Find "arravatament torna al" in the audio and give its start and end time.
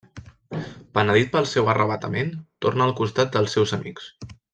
1.73-2.95